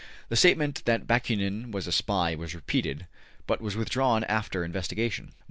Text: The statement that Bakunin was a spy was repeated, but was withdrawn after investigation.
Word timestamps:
The 0.29 0.35
statement 0.35 0.83
that 0.85 1.05
Bakunin 1.05 1.69
was 1.69 1.85
a 1.85 1.91
spy 1.91 2.33
was 2.33 2.55
repeated, 2.55 3.05
but 3.45 3.61
was 3.61 3.75
withdrawn 3.75 4.23
after 4.23 4.65
investigation. 4.65 5.33